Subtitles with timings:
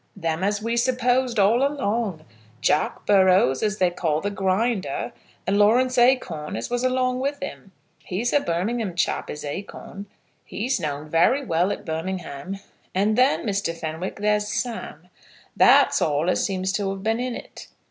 [0.15, 2.25] "Them as we supposed all along,
[2.59, 5.13] Jack Burrows, as they call the Grinder,
[5.45, 7.71] and Lawrence Acorn as was along with him.
[7.99, 10.07] He's a Birmingham chap, is Acorn.
[10.43, 12.57] He's know'd very well at Birmingham.
[12.95, 13.77] And then, Mr.
[13.77, 15.07] Fenwick, there's Sam.
[15.55, 17.67] That's all as seems to have been in it.